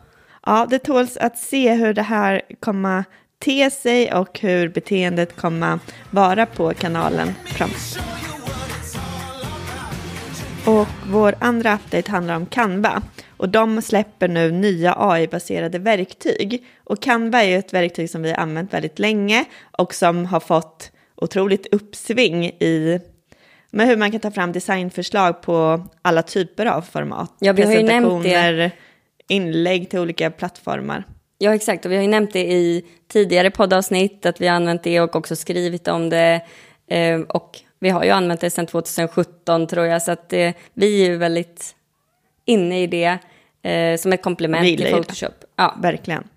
Ja, 0.46 0.66
det 0.70 0.78
tåls 0.78 1.16
att 1.16 1.38
se 1.38 1.74
hur 1.74 1.94
det 1.94 2.02
här 2.02 2.42
kommer 2.60 3.04
te 3.44 3.70
sig 3.70 4.12
och 4.12 4.38
hur 4.40 4.68
beteendet 4.68 5.36
kommer 5.36 5.78
vara 6.10 6.46
på 6.46 6.74
kanalen 6.74 7.34
framåt. 7.44 7.98
Och 10.66 10.86
vår 11.06 11.34
andra 11.38 11.74
update 11.74 12.10
handlar 12.10 12.36
om 12.36 12.46
Canva. 12.46 13.02
Och 13.36 13.48
de 13.48 13.82
släpper 13.82 14.28
nu 14.28 14.50
nya 14.50 14.94
AI-baserade 14.98 15.78
verktyg. 15.78 16.66
Och 16.84 17.02
Canva 17.02 17.42
är 17.42 17.48
ju 17.48 17.56
ett 17.56 17.72
verktyg 17.72 18.10
som 18.10 18.22
vi 18.22 18.30
har 18.30 18.38
använt 18.38 18.72
väldigt 18.72 18.98
länge 18.98 19.44
och 19.78 19.94
som 19.94 20.26
har 20.26 20.40
fått 20.40 20.90
otroligt 21.16 21.66
uppsving 21.74 22.44
i 22.46 23.00
med 23.70 23.86
hur 23.86 23.96
man 23.96 24.10
kan 24.10 24.20
ta 24.20 24.30
fram 24.30 24.52
designförslag 24.52 25.42
på 25.42 25.86
alla 26.02 26.22
typer 26.22 26.66
av 26.66 26.82
format. 26.82 27.36
Ja, 27.38 27.52
vi 27.52 27.62
har 27.62 27.72
ju 27.72 27.82
nämnt 27.82 28.22
det. 28.22 28.70
inlägg 29.28 29.90
till 29.90 29.98
olika 29.98 30.30
plattformar. 30.30 31.04
Ja, 31.38 31.54
exakt. 31.54 31.84
Och 31.84 31.92
vi 31.92 31.96
har 31.96 32.02
ju 32.02 32.08
nämnt 32.08 32.32
det 32.32 32.52
i 32.52 32.84
tidigare 33.12 33.50
poddavsnitt, 33.50 34.26
att 34.26 34.40
vi 34.40 34.46
har 34.46 34.56
använt 34.56 34.82
det 34.82 35.00
och 35.00 35.16
också 35.16 35.36
skrivit 35.36 35.88
om 35.88 36.10
det. 36.10 36.40
Eh, 36.86 37.20
och 37.20 37.60
vi 37.84 37.90
har 37.90 38.04
ju 38.04 38.10
använt 38.10 38.40
det 38.40 38.50
sedan 38.50 38.66
2017 38.66 39.66
tror 39.66 39.86
jag, 39.86 40.02
så 40.02 40.12
att 40.12 40.32
eh, 40.32 40.52
vi 40.74 41.02
är 41.02 41.10
ju 41.10 41.16
väldigt 41.16 41.74
inne 42.44 42.82
i 42.82 42.86
det 42.86 43.18
eh, 43.62 43.96
som 43.96 44.12
ett 44.12 44.22
komplement 44.22 44.78
till 44.78 44.86
Photoshop. 44.86 45.34
Ja. 45.56 45.76
Verkligen. 45.82 46.28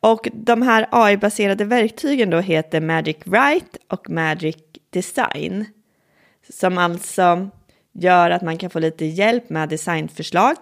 Och 0.00 0.28
de 0.32 0.62
här 0.62 0.86
AI-baserade 0.90 1.64
verktygen 1.64 2.30
då 2.30 2.40
heter 2.40 2.80
Magic 2.80 3.16
Write 3.24 3.78
och 3.88 4.10
Magic 4.10 4.56
Design. 4.90 5.66
Som 6.50 6.78
alltså 6.78 7.48
gör 7.92 8.30
att 8.30 8.42
man 8.42 8.58
kan 8.58 8.70
få 8.70 8.78
lite 8.78 9.04
hjälp 9.04 9.50
med 9.50 9.68
designförslag 9.68 10.56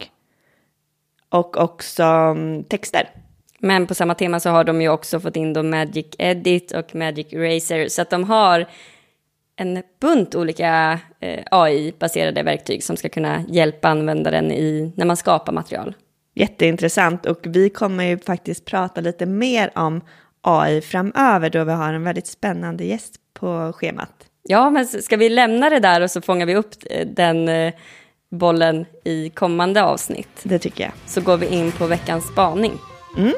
och 1.28 1.56
också 1.56 2.02
mm, 2.02 2.64
texter. 2.64 3.10
Men 3.58 3.86
på 3.86 3.94
samma 3.94 4.14
tema 4.14 4.40
så 4.40 4.50
har 4.50 4.64
de 4.64 4.82
ju 4.82 4.88
också 4.88 5.20
fått 5.20 5.36
in 5.36 5.52
då 5.52 5.62
Magic 5.62 6.06
Edit 6.18 6.72
och 6.72 6.94
Magic 6.94 7.32
Eraser. 7.32 7.88
Så 7.88 8.02
att 8.02 8.10
de 8.10 8.24
har 8.24 8.66
en 9.56 9.82
bunt 10.00 10.34
olika 10.34 11.00
eh, 11.20 11.44
AI-baserade 11.50 12.42
verktyg 12.42 12.84
som 12.84 12.96
ska 12.96 13.08
kunna 13.08 13.42
hjälpa 13.48 13.88
användaren 13.88 14.52
i, 14.52 14.92
när 14.96 15.06
man 15.06 15.16
skapar 15.16 15.52
material. 15.52 15.94
Jätteintressant 16.34 17.26
och 17.26 17.38
vi 17.42 17.70
kommer 17.70 18.04
ju 18.04 18.18
faktiskt 18.18 18.64
prata 18.64 19.00
lite 19.00 19.26
mer 19.26 19.70
om 19.74 20.00
AI 20.40 20.80
framöver 20.80 21.50
då 21.50 21.64
vi 21.64 21.72
har 21.72 21.94
en 21.94 22.04
väldigt 22.04 22.26
spännande 22.26 22.84
gäst 22.84 23.14
på 23.34 23.72
schemat. 23.76 24.26
Ja, 24.42 24.70
men 24.70 24.86
ska 24.86 25.16
vi 25.16 25.28
lämna 25.28 25.70
det 25.70 25.80
där 25.80 26.00
och 26.00 26.10
så 26.10 26.20
fångar 26.20 26.46
vi 26.46 26.54
upp 26.56 26.74
eh, 26.90 27.06
den 27.06 27.48
eh, 27.48 27.74
bollen 28.30 28.86
i 29.04 29.30
kommande 29.30 29.82
avsnitt? 29.82 30.40
Det 30.42 30.58
tycker 30.58 30.84
jag. 30.84 30.92
Så 31.06 31.20
går 31.20 31.36
vi 31.36 31.46
in 31.46 31.72
på 31.72 31.86
veckans 31.86 32.24
spaning. 32.24 32.72
Mm. 33.16 33.32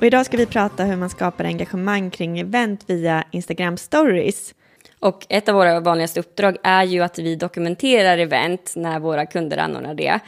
Och 0.00 0.06
idag 0.06 0.26
ska 0.26 0.36
vi 0.36 0.46
prata 0.46 0.84
hur 0.84 0.96
man 0.96 1.10
skapar 1.10 1.44
engagemang 1.44 2.10
kring 2.10 2.38
event 2.38 2.84
via 2.86 3.24
Instagram 3.30 3.76
stories. 3.76 4.54
Och 4.98 5.26
ett 5.28 5.48
av 5.48 5.54
våra 5.54 5.80
vanligaste 5.80 6.20
uppdrag 6.20 6.56
är 6.62 6.84
ju 6.84 7.02
att 7.02 7.18
vi 7.18 7.36
dokumenterar 7.36 8.18
event 8.18 8.72
när 8.76 8.98
våra 8.98 9.26
kunder 9.26 9.56
anordnar 9.58 9.94
det. 9.94 10.20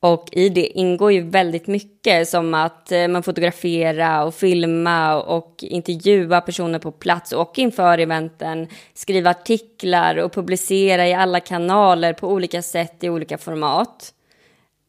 Och 0.00 0.28
i 0.32 0.48
det 0.48 0.66
ingår 0.66 1.12
ju 1.12 1.20
väldigt 1.20 1.66
mycket 1.66 2.28
som 2.28 2.54
att 2.54 2.92
eh, 2.92 3.08
man 3.08 3.22
fotograferar 3.22 4.26
och 4.26 4.34
filma 4.34 5.22
och 5.22 5.54
intervjua 5.60 6.40
personer 6.40 6.78
på 6.78 6.92
plats 6.92 7.32
och 7.32 7.58
inför 7.58 7.98
eventen, 7.98 8.68
skriva 8.94 9.30
artiklar 9.30 10.16
och 10.16 10.32
publicera 10.32 11.08
i 11.08 11.14
alla 11.14 11.40
kanaler 11.40 12.12
på 12.12 12.28
olika 12.28 12.62
sätt 12.62 13.04
i 13.04 13.08
olika 13.08 13.38
format. 13.38 14.14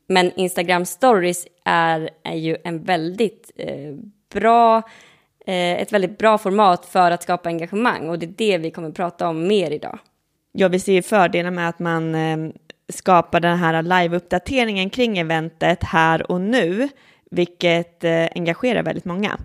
Men 0.07 0.31
Instagram 0.35 0.85
stories 0.85 1.47
är, 1.65 2.09
är 2.23 2.35
ju 2.35 2.57
en 2.63 2.83
väldigt 2.83 3.51
eh, 3.55 3.95
bra, 4.29 4.77
eh, 5.47 5.81
ett 5.81 5.93
väldigt 5.93 6.17
bra 6.17 6.37
format 6.37 6.85
för 6.85 7.11
att 7.11 7.23
skapa 7.23 7.49
engagemang 7.49 8.09
och 8.09 8.19
det 8.19 8.25
är 8.25 8.33
det 8.37 8.57
vi 8.57 8.71
kommer 8.71 8.91
prata 8.91 9.27
om 9.27 9.47
mer 9.47 9.71
idag. 9.71 9.99
Ja, 10.51 10.67
vi 10.67 10.79
ser 10.79 10.93
ju 10.93 11.01
fördelar 11.01 11.51
med 11.51 11.69
att 11.69 11.79
man 11.79 12.15
eh, 12.15 12.37
skapar 12.89 13.39
den 13.39 13.57
här 13.57 13.81
live-uppdateringen 13.81 14.89
kring 14.89 15.17
eventet 15.17 15.83
här 15.83 16.31
och 16.31 16.41
nu, 16.41 16.89
vilket 17.31 18.03
eh, 18.03 18.27
engagerar 18.35 18.83
väldigt 18.83 19.05
många. 19.05 19.37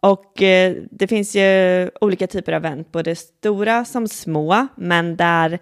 Och 0.00 0.42
eh, 0.42 0.76
det 0.90 1.06
finns 1.06 1.36
ju 1.36 1.90
olika 2.00 2.26
typer 2.26 2.52
av 2.52 2.64
event, 2.64 2.92
både 2.92 3.16
stora 3.16 3.84
som 3.84 4.08
små, 4.08 4.66
men 4.74 5.16
där 5.16 5.58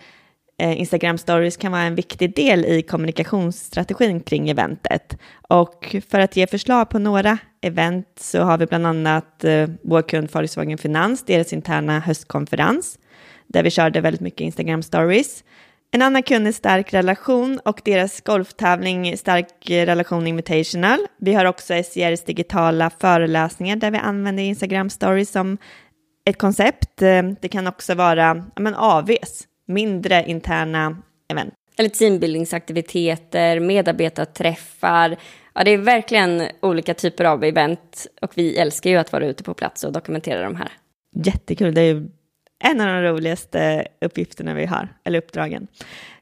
Eh, 0.58 0.80
Instagram 0.80 1.18
stories 1.18 1.56
kan 1.56 1.72
vara 1.72 1.82
en 1.82 1.94
viktig 1.94 2.34
del 2.34 2.64
i 2.64 2.82
kommunikationsstrategin 2.82 4.20
kring 4.20 4.48
eventet. 4.48 5.18
Och 5.48 5.96
för 6.08 6.20
att 6.20 6.36
ge 6.36 6.46
förslag 6.46 6.90
på 6.90 6.98
några 6.98 7.38
event 7.62 8.06
så 8.20 8.40
har 8.40 8.58
vi 8.58 8.66
bland 8.66 8.86
annat 8.86 9.44
eh, 9.44 9.68
vår 9.82 10.02
kund 10.02 10.30
Volkswagen 10.32 10.78
Finans, 10.78 11.24
deras 11.24 11.52
interna 11.52 12.00
höstkonferens, 12.00 12.98
där 13.46 13.62
vi 13.62 13.70
körde 13.70 14.00
väldigt 14.00 14.20
mycket 14.20 14.40
Instagram 14.40 14.82
stories. 14.82 15.44
En 15.90 16.02
annan 16.02 16.22
kund 16.22 16.46
är 16.46 16.52
Stark 16.52 16.94
relation 16.94 17.60
och 17.64 17.80
deras 17.84 18.20
golftävling 18.20 19.16
Stark 19.16 19.70
relation 19.70 20.26
invitational. 20.26 20.98
Vi 21.18 21.34
har 21.34 21.44
också 21.44 21.74
SJRs 21.74 22.24
digitala 22.24 22.90
föreläsningar 22.90 23.76
där 23.76 23.90
vi 23.90 23.98
använder 23.98 24.42
Instagram 24.42 24.90
stories 24.90 25.30
som 25.30 25.58
ett 26.24 26.38
koncept. 26.38 27.02
Eh, 27.02 27.22
det 27.40 27.48
kan 27.48 27.66
också 27.66 27.94
vara 27.94 28.44
men, 28.56 28.74
AVs, 28.74 29.46
mindre 29.66 30.24
interna 30.26 31.02
event. 31.28 31.54
Eller 31.78 31.88
teambuildingsaktiviteter, 31.88 33.60
medarbetarträffar. 33.60 35.16
Ja, 35.54 35.64
det 35.64 35.70
är 35.70 35.78
verkligen 35.78 36.42
olika 36.62 36.94
typer 36.94 37.24
av 37.24 37.44
event 37.44 38.06
och 38.20 38.32
vi 38.34 38.56
älskar 38.56 38.90
ju 38.90 38.96
att 38.96 39.12
vara 39.12 39.26
ute 39.26 39.42
på 39.44 39.54
plats 39.54 39.84
och 39.84 39.92
dokumentera 39.92 40.42
de 40.42 40.56
här. 40.56 40.72
Jättekul, 41.24 41.74
det 41.74 41.80
är 41.80 42.06
en 42.64 42.80
av 42.80 42.86
de 42.86 43.02
roligaste 43.02 43.86
uppgifterna 44.00 44.54
vi 44.54 44.66
har, 44.66 44.88
eller 45.04 45.18
uppdragen. 45.18 45.66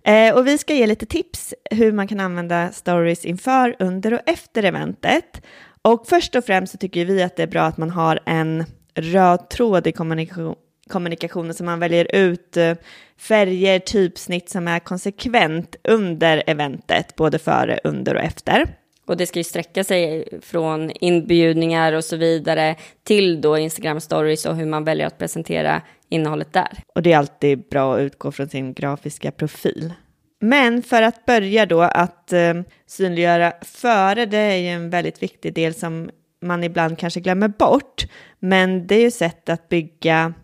Eh, 0.03 0.35
och 0.35 0.47
vi 0.47 0.59
ska 0.59 0.75
ge 0.75 0.87
lite 0.87 1.07
tips 1.07 1.55
hur 1.71 1.93
man 1.93 2.09
kan 2.09 2.21
använda 2.21 2.73
stories 2.73 3.25
inför, 3.25 3.77
under 3.79 4.15
och 4.15 4.21
efter 4.27 4.63
eventet. 4.63 5.43
Och 5.83 6.07
först 6.07 6.35
och 6.35 6.45
främst 6.45 6.73
så 6.73 6.79
tycker 6.79 7.05
vi 7.05 7.23
att 7.23 7.37
det 7.37 7.43
är 7.43 7.47
bra 7.47 7.63
att 7.63 7.77
man 7.77 7.91
har 7.91 8.21
en 8.27 8.65
röd 8.95 9.49
tråd 9.49 9.87
i 9.87 9.93
kommunikation, 9.93 10.55
kommunikationen 10.89 11.55
så 11.55 11.65
man 11.65 11.81
väljer 11.81 12.15
ut 12.17 12.57
eh, 12.57 12.75
färger, 13.19 13.79
typsnitt 13.79 14.49
som 14.49 14.69
är 14.69 14.79
konsekvent 14.79 15.77
under 15.85 16.43
eventet, 16.47 17.17
både 17.17 17.39
före, 17.39 17.81
under 17.85 18.15
och 18.15 18.23
efter. 18.23 18.77
Och 19.07 19.17
det 19.17 19.27
ska 19.27 19.39
ju 19.39 19.45
sträcka 19.45 19.85
sig 19.85 20.29
från 20.43 20.91
inbjudningar 20.91 21.93
och 21.93 22.05
så 22.05 22.17
vidare 22.17 22.77
till 23.03 23.41
då 23.41 23.59
Instagram 23.59 24.01
stories 24.01 24.47
och 24.47 24.57
hur 24.57 24.67
man 24.67 24.85
väljer 24.85 25.07
att 25.07 25.19
presentera 25.19 25.83
innehållet 26.09 26.53
där. 26.53 26.79
Och 26.95 27.03
det 27.03 27.13
är 27.13 27.19
alltid 27.19 27.69
bra 27.69 27.95
att 27.95 28.01
utgå 28.01 28.33
från 28.33 28.49
sin 28.49 28.75
grafiska 28.75 29.31
profil. 29.31 29.93
Men 30.41 30.83
för 30.83 31.03
att 31.03 31.27
börja 31.27 31.67
då 31.67 31.81
att 31.81 32.33
eh, 32.33 32.55
synliggöra 32.87 33.53
före, 33.63 34.27
det 34.27 34.39
är 34.39 34.57
ju 34.57 34.69
en 34.69 34.91
väldigt 34.91 35.23
viktig 35.23 35.55
del 35.55 35.75
som 35.75 36.11
man 36.43 36.65
ibland 36.65 36.99
kanske 36.99 37.21
glömmer 37.21 37.49
bort. 37.49 38.07
Men 38.39 38.87
det 38.87 38.95
är 38.95 39.01
ju 39.01 39.11
sätt 39.11 39.49
att 39.49 39.69
bygga, 39.69 40.35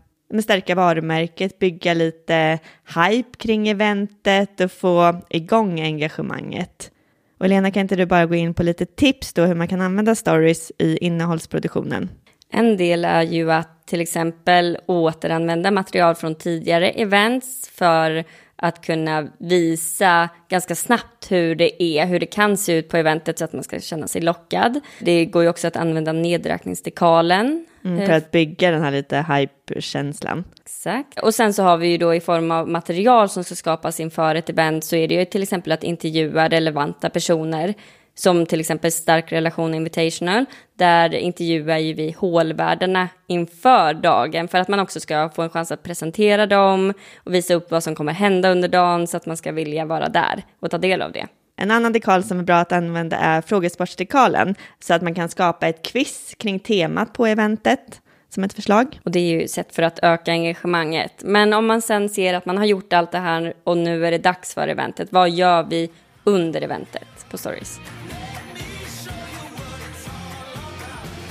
stärka 0.42 0.74
varumärket, 0.74 1.58
bygga 1.58 1.94
lite 1.94 2.58
hype 2.96 3.38
kring 3.38 3.68
eventet 3.68 4.60
och 4.60 4.72
få 4.72 5.20
igång 5.30 5.80
engagemanget. 5.80 6.90
Och 7.38 7.48
Lena, 7.48 7.70
kan 7.70 7.80
inte 7.80 7.96
du 7.96 8.06
bara 8.06 8.26
gå 8.26 8.34
in 8.34 8.54
på 8.54 8.62
lite 8.62 8.86
tips 8.86 9.32
då 9.32 9.42
hur 9.42 9.54
man 9.54 9.68
kan 9.68 9.80
använda 9.80 10.14
stories 10.14 10.72
i 10.78 10.98
innehållsproduktionen? 10.98 12.10
En 12.52 12.76
del 12.76 13.04
är 13.04 13.22
ju 13.22 13.52
att 13.52 13.86
till 13.86 14.00
exempel 14.00 14.78
återanvända 14.86 15.70
material 15.70 16.14
från 16.14 16.34
tidigare 16.34 16.90
events 16.90 17.70
för 17.74 18.24
att 18.62 18.86
kunna 18.86 19.28
visa 19.38 20.28
ganska 20.48 20.74
snabbt 20.74 21.32
hur 21.32 21.54
det 21.54 21.82
är, 21.82 22.06
hur 22.06 22.20
det 22.20 22.26
kan 22.26 22.56
se 22.56 22.72
ut 22.72 22.88
på 22.88 22.96
eventet 22.96 23.38
så 23.38 23.44
att 23.44 23.52
man 23.52 23.64
ska 23.64 23.80
känna 23.80 24.06
sig 24.06 24.22
lockad. 24.22 24.80
Det 24.98 25.24
går 25.24 25.42
ju 25.42 25.48
också 25.48 25.68
att 25.68 25.76
använda 25.76 26.12
nedräkningsdekalen. 26.12 27.66
Mm, 27.84 28.06
för 28.06 28.12
att 28.12 28.30
bygga 28.30 28.70
den 28.70 28.82
här 28.82 28.90
lite 28.90 29.26
hype-känslan. 29.28 30.44
Exakt. 30.60 31.18
Och 31.18 31.34
sen 31.34 31.54
så 31.54 31.62
har 31.62 31.76
vi 31.76 31.88
ju 31.88 31.98
då 31.98 32.14
i 32.14 32.20
form 32.20 32.50
av 32.50 32.68
material 32.68 33.28
som 33.28 33.44
ska 33.44 33.54
skapas 33.54 34.00
inför 34.00 34.34
ett 34.34 34.50
event 34.50 34.84
så 34.84 34.96
är 34.96 35.08
det 35.08 35.14
ju 35.14 35.24
till 35.24 35.42
exempel 35.42 35.72
att 35.72 35.84
intervjua 35.84 36.48
relevanta 36.48 37.10
personer 37.10 37.74
som 38.20 38.46
till 38.46 38.60
exempel 38.60 38.92
Stark 38.92 39.32
relation 39.32 39.74
invitational, 39.74 40.44
där 40.78 41.14
intervjuar 41.14 41.78
ju 41.78 41.94
vi 41.94 42.14
hålvärdarna 42.18 43.08
inför 43.26 43.94
dagen 43.94 44.48
för 44.48 44.58
att 44.58 44.68
man 44.68 44.80
också 44.80 45.00
ska 45.00 45.30
få 45.34 45.42
en 45.42 45.50
chans 45.50 45.72
att 45.72 45.82
presentera 45.82 46.46
dem 46.46 46.92
och 47.24 47.34
visa 47.34 47.54
upp 47.54 47.70
vad 47.70 47.82
som 47.84 47.94
kommer 47.94 48.12
hända 48.12 48.50
under 48.50 48.68
dagen 48.68 49.06
så 49.06 49.16
att 49.16 49.26
man 49.26 49.36
ska 49.36 49.52
vilja 49.52 49.84
vara 49.84 50.08
där 50.08 50.42
och 50.60 50.70
ta 50.70 50.78
del 50.78 51.02
av 51.02 51.12
det. 51.12 51.26
En 51.56 51.70
annan 51.70 51.92
dekal 51.92 52.22
som 52.22 52.38
är 52.38 52.42
bra 52.42 52.56
att 52.56 52.72
använda 52.72 53.16
är 53.16 53.40
frågesportsdekalen 53.40 54.54
så 54.80 54.94
att 54.94 55.02
man 55.02 55.14
kan 55.14 55.28
skapa 55.28 55.68
ett 55.68 55.82
quiz 55.82 56.34
kring 56.38 56.58
temat 56.58 57.12
på 57.12 57.26
eventet 57.26 58.00
som 58.28 58.44
ett 58.44 58.52
förslag. 58.52 59.00
Och 59.04 59.10
det 59.10 59.18
är 59.18 59.40
ju 59.40 59.48
sätt 59.48 59.74
för 59.74 59.82
att 59.82 59.98
öka 60.02 60.30
engagemanget. 60.30 61.12
Men 61.24 61.52
om 61.52 61.66
man 61.66 61.82
sen 61.82 62.08
ser 62.08 62.34
att 62.34 62.46
man 62.46 62.58
har 62.58 62.64
gjort 62.64 62.92
allt 62.92 63.12
det 63.12 63.18
här 63.18 63.54
och 63.64 63.78
nu 63.78 64.06
är 64.06 64.10
det 64.10 64.18
dags 64.18 64.54
för 64.54 64.68
eventet, 64.68 65.12
vad 65.12 65.30
gör 65.30 65.62
vi 65.62 65.90
under 66.24 66.62
eventet 66.62 67.26
på 67.30 67.38
Stories? 67.38 67.80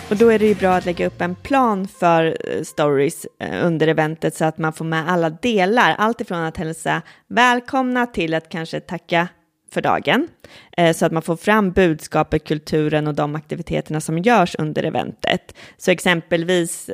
Och 0.10 0.18
då 0.18 0.30
är 0.30 0.40
det 0.40 0.46
ju 0.48 0.56
bra 0.56 0.74
att 0.74 0.86
lägga 0.86 1.08
upp 1.08 1.22
en 1.22 1.36
plan 1.36 1.88
för 1.88 2.38
eh, 2.50 2.64
stories 2.64 3.28
eh, 3.40 3.66
under 3.66 3.88
eventet 3.88 4.36
så 4.36 4.46
att 4.46 4.58
man 4.58 4.74
får 4.74 4.86
med 4.86 5.10
alla 5.10 5.30
delar. 5.30 5.96
Allt 5.98 6.22
ifrån 6.22 6.38
att 6.38 6.58
hälsa 6.58 7.02
välkomna 7.28 8.06
till 8.06 8.34
att 8.34 8.50
kanske 8.50 8.80
tacka 8.80 9.28
för 9.72 9.82
dagen. 9.82 10.28
Eh, 10.78 10.94
så 10.94 11.06
att 11.06 11.12
man 11.12 11.22
får 11.22 11.36
fram 11.36 11.72
budskapet, 11.72 12.44
kulturen 12.44 13.08
och 13.08 13.14
de 13.14 13.36
aktiviteterna 13.36 14.02
som 14.02 14.18
görs 14.18 14.56
under 14.60 14.84
eventet. 14.84 15.56
Så 15.78 15.92
exempelvis 15.92 16.90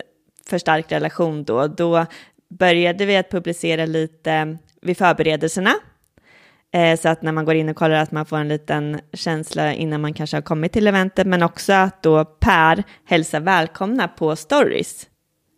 för 0.49 0.57
stark 0.57 0.91
relation 0.91 1.43
då, 1.43 1.67
då 1.67 2.05
började 2.49 3.05
vi 3.05 3.17
att 3.17 3.31
publicera 3.31 3.85
lite 3.85 4.57
vid 4.81 4.97
förberedelserna 4.97 5.73
Eh, 6.75 6.99
så 6.99 7.09
att 7.09 7.21
när 7.21 7.31
man 7.31 7.45
går 7.45 7.55
in 7.55 7.69
och 7.69 7.75
kollar 7.75 7.95
att 7.95 8.11
man 8.11 8.25
får 8.25 8.37
en 8.37 8.47
liten 8.47 8.99
känsla 9.13 9.73
innan 9.73 10.01
man 10.01 10.13
kanske 10.13 10.37
har 10.37 10.41
kommit 10.41 10.71
till 10.71 10.87
eventet, 10.87 11.27
men 11.27 11.43
också 11.43 11.73
att 11.73 12.03
då 12.03 12.25
Per 12.25 12.83
hälsar 13.05 13.39
välkomna 13.39 14.07
på 14.07 14.35
stories. 14.35 15.07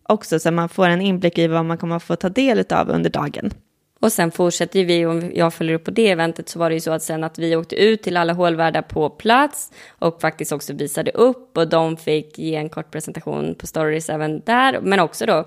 Också 0.10 0.40
så 0.40 0.50
att 0.50 0.54
man 0.54 0.70
får 0.70 0.90
en 0.90 1.02
inblick 1.02 1.38
i 1.38 1.48
vad 1.48 1.66
man 1.66 1.78
kommer 1.78 1.96
att 1.96 2.04
få 2.04 2.16
ta 2.16 2.30
del 2.30 2.66
av 2.70 2.90
under 2.90 3.10
dagen. 3.10 3.52
Och 4.00 4.12
sen 4.12 4.32
fortsätter 4.32 4.86
vi, 4.86 5.06
om 5.06 5.32
jag 5.36 5.54
följer 5.54 5.76
upp 5.76 5.84
på 5.84 5.92
det 5.92 6.10
eventet 6.10 6.50
så 6.50 6.60
var 6.60 6.70
det 6.70 6.74
ju 6.74 6.82
så 6.82 6.92
att 6.92 7.04
sen 7.04 7.24
att 7.24 7.40
vi 7.40 7.56
åkte 7.56 7.76
ut 7.76 8.04
till 8.04 8.18
alla 8.18 8.34
hålvärdar 8.34 8.82
på 8.82 9.10
plats 9.10 9.72
och 9.90 10.22
faktiskt 10.22 10.52
också 10.52 10.74
visade 10.74 11.12
upp 11.12 11.58
och 11.58 11.70
de 11.70 11.98
fick 11.98 12.40
ge 12.40 12.56
en 12.56 12.70
kort 12.70 12.92
presentation 12.92 13.56
på 13.56 13.68
stories 13.68 14.10
även 14.10 14.42
där, 14.46 14.80
men 14.82 15.00
också 15.00 15.26
då 15.26 15.46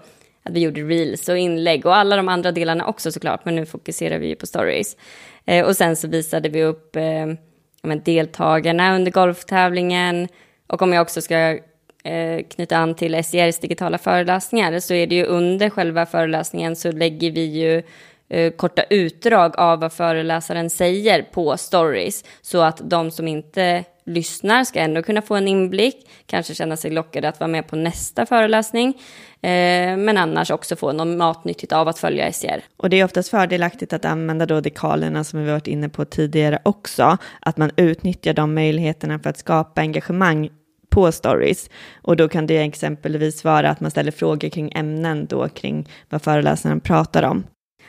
att 0.51 0.57
vi 0.57 0.61
gjorde 0.61 0.81
reels 0.81 1.29
och 1.29 1.39
inlägg 1.39 1.87
och 1.87 1.97
alla 1.97 2.17
de 2.17 2.29
andra 2.29 2.53
delarna 2.53 2.87
också 2.87 3.13
såklart, 3.13 3.45
men 3.45 3.57
nu 3.57 3.67
fokuserar 3.67 4.19
vi 4.19 4.27
ju 4.27 4.37
på 4.37 4.47
stories. 4.47 4.97
Eh, 5.45 5.67
och 5.67 5.77
sen 5.77 5.97
så 5.97 6.09
visade 6.09 6.49
vi 6.49 6.65
upp 6.65 6.97
eh, 6.97 7.97
deltagarna 8.05 8.95
under 8.95 9.13
golftävlingen. 9.13 10.29
Och 10.67 10.83
om 10.83 10.93
jag 10.93 11.03
också 11.03 11.21
ska 11.21 11.59
eh, 12.05 12.45
knyta 12.51 12.77
an 12.77 12.95
till 12.95 13.15
SJRs 13.15 13.59
digitala 13.59 13.99
föreläsningar 13.99 14.81
så 14.81 14.95
är 14.95 15.07
det 15.07 15.15
ju 15.15 15.25
under 15.25 15.71
själva 15.71 16.07
föreläsningen 16.07 16.77
så 16.77 16.93
lägger 16.93 17.31
vi 17.31 17.45
ju 17.45 17.83
eh, 18.29 18.53
korta 18.53 18.83
utdrag 18.91 19.57
av 19.57 19.81
vad 19.81 19.93
föreläsaren 19.93 20.71
säger 20.71 21.23
på 21.23 21.57
stories 21.57 22.25
så 22.41 22.61
att 22.61 22.81
de 22.91 23.11
som 23.11 23.29
inte 23.29 23.85
lyssnar 24.05 24.65
ska 24.65 24.81
ändå 24.81 25.03
kunna 25.03 25.23
få 25.23 25.35
en 25.35 25.49
inblick, 25.49 26.09
kanske 26.27 26.55
känna 26.55 26.77
sig 26.77 26.91
lockade 26.91 27.29
att 27.29 27.41
vara 27.41 27.49
med 27.49 27.69
på 27.69 27.77
nästa 27.77 28.27
föreläsning, 28.27 29.03
men 29.43 30.17
annars 30.17 30.51
också 30.51 30.77
få 30.77 30.93
något 30.93 31.19
matnyttigt 31.19 31.73
av 31.73 31.89
att 31.89 31.99
följa 31.99 32.33
SCR. 32.33 32.61
Och 32.77 32.91
det 32.91 33.01
är 33.01 33.05
oftast 33.05 33.29
fördelaktigt 33.29 33.93
att 33.93 34.05
använda 34.05 34.47
då 34.47 34.61
dekalerna 34.61 35.25
som 35.25 35.45
vi 35.45 35.51
varit 35.51 35.67
inne 35.67 35.89
på 35.89 36.05
tidigare 36.05 36.59
också, 36.63 37.19
att 37.41 37.57
man 37.57 37.71
utnyttjar 37.77 38.33
de 38.33 38.55
möjligheterna 38.55 39.19
för 39.19 39.31
att 39.31 39.39
skapa 39.39 39.81
engagemang 39.81 40.51
på 40.91 41.13
stories. 41.13 41.71
Och 42.03 42.17
då 42.17 42.29
kan 42.29 42.47
det 42.47 42.59
exempelvis 42.59 43.45
vara 43.45 43.71
att 43.71 43.81
man 43.81 43.91
ställer 43.91 44.13
frågor 44.13 44.49
kring 44.49 44.73
ämnen 44.75 45.27
då 45.27 45.49
kring 45.49 45.89
vad 46.09 46.23
föreläsaren 46.23 46.81
pratar 46.81 47.23
om. 47.23 47.45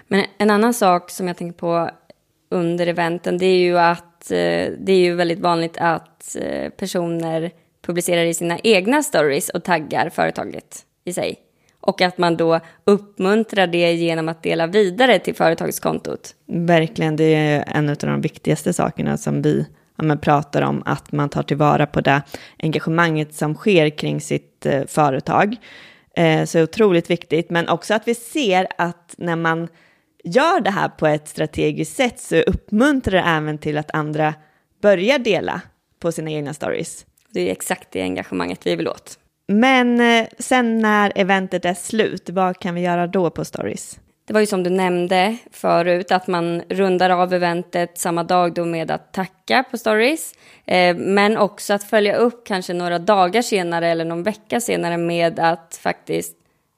Men 0.07 0.25
en 0.37 0.49
annan 0.49 0.73
sak 0.73 1.09
som 1.09 1.27
jag 1.27 1.37
tänker 1.37 1.59
på 1.59 1.89
under 2.51 2.87
eventen, 2.87 3.37
det 3.37 3.45
är 3.45 3.57
ju 3.57 3.79
att 3.79 4.31
eh, 4.31 4.71
det 4.79 4.91
är 4.91 4.99
ju 4.99 5.15
väldigt 5.15 5.39
vanligt 5.39 5.77
att 5.77 6.35
eh, 6.39 6.69
personer 6.69 7.51
publicerar 7.85 8.25
i 8.25 8.33
sina 8.33 8.59
egna 8.59 9.03
stories 9.03 9.49
och 9.49 9.63
taggar 9.63 10.09
företaget 10.09 10.85
i 11.05 11.13
sig. 11.13 11.39
Och 11.81 12.01
att 12.01 12.17
man 12.17 12.37
då 12.37 12.59
uppmuntrar 12.85 13.67
det 13.67 13.93
genom 13.93 14.29
att 14.29 14.43
dela 14.43 14.67
vidare 14.67 15.19
till 15.19 15.35
företagskontot. 15.35 16.35
Verkligen, 16.47 17.15
det 17.15 17.35
är 17.35 17.63
en 17.67 17.89
av 17.89 17.95
de 17.95 18.21
viktigaste 18.21 18.73
sakerna 18.73 19.17
som 19.17 19.41
vi 19.41 19.65
ja, 19.95 20.15
pratar 20.15 20.61
om, 20.61 20.83
att 20.85 21.11
man 21.11 21.29
tar 21.29 21.43
tillvara 21.43 21.85
på 21.85 22.01
det 22.01 22.21
engagemanget 22.59 23.35
som 23.35 23.55
sker 23.55 23.89
kring 23.89 24.21
sitt 24.21 24.65
eh, 24.65 24.85
företag. 24.87 25.55
Eh, 26.15 26.45
så 26.45 26.63
otroligt 26.63 27.09
viktigt, 27.09 27.49
men 27.49 27.69
också 27.69 27.93
att 27.93 28.07
vi 28.07 28.15
ser 28.15 28.67
att 28.77 29.15
när 29.17 29.35
man 29.35 29.67
gör 30.23 30.59
det 30.59 30.71
här 30.71 30.89
på 30.89 31.07
ett 31.07 31.27
strategiskt 31.27 31.95
sätt 31.95 32.19
så 32.19 32.35
uppmuntrar 32.35 33.21
det 33.21 33.29
även 33.29 33.57
till 33.57 33.77
att 33.77 33.91
andra 33.91 34.33
börjar 34.81 35.19
dela 35.19 35.61
på 35.99 36.11
sina 36.11 36.31
egna 36.31 36.53
stories. 36.53 37.05
Det 37.29 37.41
är 37.41 37.51
exakt 37.51 37.91
det 37.91 38.01
engagemanget 38.01 38.67
vi 38.67 38.75
vill 38.75 38.87
åt. 38.87 39.17
Men 39.51 39.99
eh, 39.99 40.27
sen 40.39 40.79
när 40.79 41.11
eventet 41.15 41.65
är 41.65 41.73
slut, 41.73 42.29
vad 42.29 42.59
kan 42.59 42.75
vi 42.75 42.81
göra 42.81 43.07
då 43.07 43.29
på 43.29 43.45
stories? 43.45 43.99
Det 44.25 44.33
var 44.33 44.39
ju 44.39 44.47
som 44.47 44.63
du 44.63 44.69
nämnde 44.69 45.37
förut, 45.51 46.11
att 46.11 46.27
man 46.27 46.61
rundar 46.69 47.09
av 47.09 47.33
eventet 47.33 47.97
samma 47.97 48.23
dag 48.23 48.53
då 48.53 48.65
med 48.65 48.91
att 48.91 49.13
tacka 49.13 49.63
på 49.71 49.77
stories. 49.77 50.33
Eh, 50.65 50.95
men 50.95 51.37
också 51.37 51.73
att 51.73 51.83
följa 51.83 52.15
upp 52.15 52.47
kanske 52.47 52.73
några 52.73 52.99
dagar 52.99 53.41
senare 53.41 53.87
eller 53.87 54.05
någon 54.05 54.23
vecka 54.23 54.61
senare 54.61 54.97
med 54.97 55.39
att 55.39 55.79
faktiskt 55.83 56.37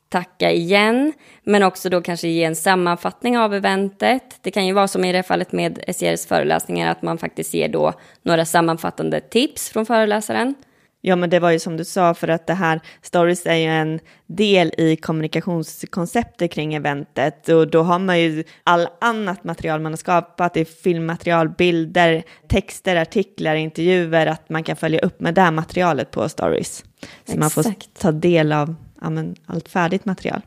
tacka 0.10 0.52
igen, 0.52 1.14
men 1.44 1.64
också 1.64 1.90
då 1.90 2.02
kanske 2.02 2.28
ge 2.28 2.44
en 2.44 2.56
sammanfattning 2.56 3.38
av 3.38 3.54
eventet. 3.54 4.38
Det 4.42 4.52
kan 4.52 4.68
ju 4.68 4.74
vara 4.74 4.88
som 4.88 5.06
i 5.06 5.12
det 5.12 5.24
fallet 5.24 5.52
med 5.52 5.80
SCRs 5.88 6.26
föreläsningar, 6.26 6.92
att 6.92 7.02
man 7.02 7.18
faktiskt 7.18 7.54
ger 7.54 7.70
då 7.70 7.94
några 8.22 8.46
sammanfattande 8.46 9.20
tips 9.20 9.70
från 9.70 9.86
föreläsaren. 9.86 10.56
Ja, 11.06 11.16
men 11.16 11.30
det 11.30 11.40
var 11.40 11.52
ju 11.52 11.60
som 11.60 11.78
du 11.78 11.86
sa, 11.86 12.14
för 12.14 12.28
att 12.28 12.48
det 12.48 12.54
här 12.54 12.82
stories 13.02 13.46
är 13.46 13.56
ju 13.56 13.68
en 13.68 14.00
del 14.28 14.72
i 14.78 14.96
kommunikationskonceptet 14.96 16.52
kring 16.52 16.74
eventet 16.74 17.50
och 17.50 17.68
då 17.68 17.84
har 17.84 18.00
man 18.00 18.20
ju 18.20 18.44
all 18.64 18.88
annat 19.02 19.44
material 19.44 19.82
man 19.82 19.92
har 19.92 19.98
skapat, 19.98 20.54
det 20.54 20.60
är 20.60 20.66
filmmaterial, 20.66 21.50
bilder, 21.50 22.24
texter, 22.48 22.96
artiklar, 22.96 23.56
intervjuer, 23.56 24.28
att 24.28 24.50
man 24.50 24.64
kan 24.64 24.76
följa 24.76 25.00
upp 25.00 25.20
med 25.20 25.34
det 25.34 25.42
här 25.42 25.52
materialet 25.52 26.12
på 26.12 26.30
stories. 26.30 26.78
Så 26.78 26.86
Exakt. 27.24 27.40
man 27.40 27.50
får 27.50 27.64
ta 28.00 28.12
del 28.12 28.52
av 28.52 28.76
ja, 29.02 29.10
men, 29.10 29.36
allt 29.46 29.70
färdigt 29.70 30.06
material. 30.06 30.42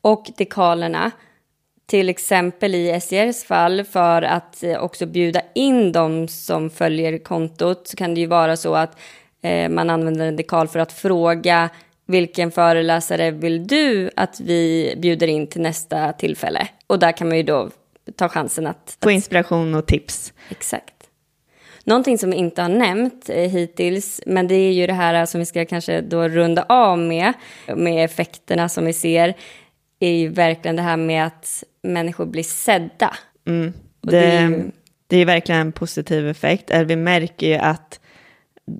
Och 0.00 0.30
dekalerna, 0.36 1.10
till 1.86 2.08
exempel 2.08 2.74
i 2.74 3.00
SCRs 3.00 3.44
fall, 3.44 3.84
för 3.84 4.22
att 4.22 4.62
eh, 4.62 4.78
också 4.78 5.06
bjuda 5.06 5.40
in 5.54 5.92
de 5.92 6.28
som 6.28 6.70
följer 6.70 7.18
kontot, 7.18 7.88
så 7.88 7.96
kan 7.96 8.14
det 8.14 8.20
ju 8.20 8.26
vara 8.26 8.56
så 8.56 8.74
att 8.74 8.96
man 9.70 9.90
använder 9.90 10.26
en 10.26 10.36
dekal 10.36 10.68
för 10.68 10.78
att 10.78 10.92
fråga 10.92 11.70
vilken 12.06 12.50
föreläsare 12.50 13.30
vill 13.30 13.66
du 13.66 14.10
att 14.16 14.40
vi 14.40 14.94
bjuder 14.98 15.26
in 15.26 15.46
till 15.46 15.60
nästa 15.60 16.12
tillfälle? 16.12 16.68
Och 16.86 16.98
där 16.98 17.12
kan 17.12 17.28
man 17.28 17.36
ju 17.36 17.42
då 17.42 17.70
ta 18.16 18.28
chansen 18.28 18.66
att... 18.66 18.98
Få 19.02 19.10
inspiration 19.10 19.74
och 19.74 19.86
tips. 19.86 20.32
Exakt. 20.48 20.94
Någonting 21.84 22.18
som 22.18 22.30
vi 22.30 22.36
inte 22.36 22.62
har 22.62 22.68
nämnt 22.68 23.30
eh, 23.30 23.50
hittills, 23.50 24.20
men 24.26 24.48
det 24.48 24.54
är 24.54 24.72
ju 24.72 24.86
det 24.86 24.92
här 24.92 25.26
som 25.26 25.38
vi 25.38 25.46
ska 25.46 25.64
kanske 25.64 26.00
då 26.00 26.28
runda 26.28 26.62
av 26.68 26.98
med, 26.98 27.32
med 27.76 28.04
effekterna 28.04 28.68
som 28.68 28.84
vi 28.84 28.92
ser, 28.92 29.34
är 30.00 30.12
ju 30.12 30.28
verkligen 30.28 30.76
det 30.76 30.82
här 30.82 30.96
med 30.96 31.26
att 31.26 31.64
människor 31.82 32.26
blir 32.26 32.42
sedda. 32.42 33.16
Mm. 33.46 33.72
Det, 34.00 34.10
det, 34.10 34.26
är 34.26 34.48
ju... 34.48 34.70
det 35.06 35.16
är 35.16 35.24
verkligen 35.24 35.60
en 35.60 35.72
positiv 35.72 36.28
effekt. 36.28 36.70
Vi 36.86 36.96
märker 36.96 37.46
ju 37.46 37.54
att 37.54 37.99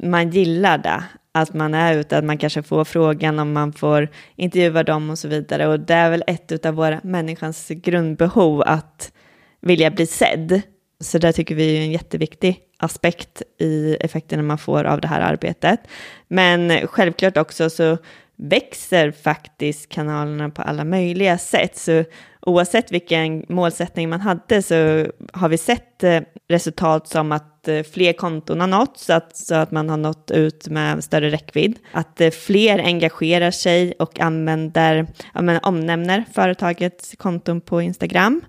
man 0.03 0.31
gillar 0.31 0.79
det, 0.79 1.05
att 1.33 1.55
man 1.55 1.75
är 1.75 1.95
ute, 1.95 2.19
att 2.19 2.25
man 2.25 2.39
kanske 2.39 2.63
får 2.63 2.85
frågan 2.85 3.39
om 3.39 3.53
man 3.53 3.73
får 3.73 4.09
intervjua 4.37 4.83
dem 4.83 5.11
och 5.11 5.19
så 5.19 5.29
vidare. 5.29 5.67
Och 5.67 5.81
det 5.81 5.95
är 5.95 6.11
väl 6.11 6.25
ett 6.27 6.67
av 6.67 6.75
våra 6.75 7.01
människans 7.03 7.69
grundbehov 7.69 8.63
att 8.67 9.13
vilja 9.61 9.91
bli 9.91 10.07
sedd. 10.07 10.63
Så 11.01 11.19
det 11.19 11.33
tycker 11.33 11.55
vi 11.55 11.77
är 11.77 11.81
en 11.81 11.93
jätteviktig 11.93 12.61
aspekt 12.79 13.43
i 13.59 13.97
effekterna 14.01 14.43
man 14.43 14.59
får 14.59 14.85
av 14.85 15.01
det 15.01 15.09
här 15.09 15.21
arbetet. 15.21 15.81
Men 16.29 16.87
självklart 16.87 17.37
också 17.37 17.71
så 17.71 17.99
växer 18.37 19.11
faktiskt 19.11 19.89
kanalerna 19.89 20.51
på 20.51 20.63
alla 20.63 20.85
möjliga 20.85 21.39
sätt. 21.39 21.77
Så 21.77 22.05
oavsett 22.43 22.93
vilken 22.93 23.45
målsättning 23.49 24.09
man 24.09 24.21
hade 24.21 24.63
så 24.63 25.07
har 25.33 25.49
vi 25.49 25.59
sett 25.59 26.05
eh, 26.05 26.21
resultat 26.49 27.09
som 27.09 27.33
att 27.33 27.69
eh, 27.69 27.83
fler 27.83 28.13
konton 28.13 28.61
har 28.61 28.67
nåtts, 28.67 29.05
så 29.05 29.13
att, 29.13 29.37
så 29.37 29.55
att 29.55 29.71
man 29.71 29.89
har 29.91 29.97
nått 29.97 30.31
ut 30.31 30.69
med 30.69 31.05
större 31.05 31.31
räckvidd. 31.31 31.79
Att 31.93 32.21
eh, 32.21 32.31
fler 32.31 32.79
engagerar 32.79 33.51
sig 33.51 33.93
och 33.99 34.21
använder, 34.21 35.07
ja, 35.35 35.43
men, 35.43 35.61
omnämner 35.63 36.25
företagets 36.33 37.15
konton 37.19 37.61
på 37.61 37.83
Instagram. 37.83 38.41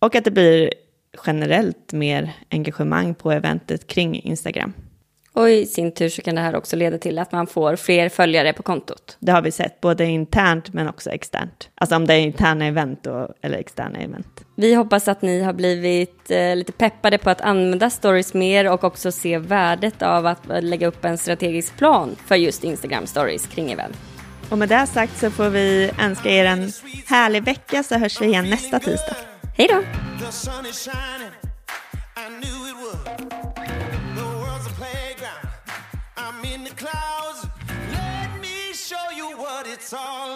Och 0.00 0.14
att 0.14 0.24
det 0.24 0.30
blir 0.30 0.72
generellt 1.26 1.92
mer 1.92 2.32
engagemang 2.50 3.14
på 3.14 3.32
eventet 3.32 3.86
kring 3.86 4.20
Instagram. 4.20 4.72
Och 5.38 5.50
i 5.50 5.66
sin 5.66 5.92
tur 5.92 6.08
så 6.08 6.22
kan 6.22 6.34
det 6.34 6.40
här 6.40 6.56
också 6.56 6.76
leda 6.76 6.98
till 6.98 7.18
att 7.18 7.32
man 7.32 7.46
får 7.46 7.76
fler 7.76 8.08
följare 8.08 8.52
på 8.52 8.62
kontot. 8.62 9.16
Det 9.20 9.32
har 9.32 9.42
vi 9.42 9.50
sett, 9.50 9.80
både 9.80 10.04
internt 10.04 10.72
men 10.72 10.88
också 10.88 11.10
externt. 11.10 11.70
Alltså 11.74 11.96
om 11.96 12.06
det 12.06 12.14
är 12.14 12.18
interna 12.18 12.64
event 12.66 13.06
och, 13.06 13.28
eller 13.40 13.58
externa 13.58 13.98
event. 13.98 14.44
Vi 14.54 14.74
hoppas 14.74 15.08
att 15.08 15.22
ni 15.22 15.42
har 15.42 15.52
blivit 15.52 16.30
eh, 16.30 16.56
lite 16.56 16.72
peppade 16.72 17.18
på 17.18 17.30
att 17.30 17.40
använda 17.40 17.90
stories 17.90 18.34
mer 18.34 18.72
och 18.72 18.84
också 18.84 19.12
se 19.12 19.38
värdet 19.38 20.02
av 20.02 20.26
att 20.26 20.46
lägga 20.60 20.86
upp 20.86 21.04
en 21.04 21.18
strategisk 21.18 21.76
plan 21.76 22.16
för 22.26 22.36
just 22.36 22.64
Instagram 22.64 23.06
stories 23.06 23.46
kring 23.46 23.72
event. 23.72 23.96
Och 24.50 24.58
med 24.58 24.68
det 24.68 24.86
sagt 24.86 25.18
så 25.18 25.30
får 25.30 25.48
vi 25.48 25.90
önska 26.00 26.30
er 26.30 26.44
en 26.44 26.72
härlig 27.06 27.44
vecka 27.44 27.82
så 27.82 27.98
hörs 27.98 28.20
vi 28.20 28.26
igen 28.26 28.50
nästa 28.50 28.78
tisdag. 28.78 29.16
Hej 29.56 29.68
då! 29.70 29.82
All 39.92 40.27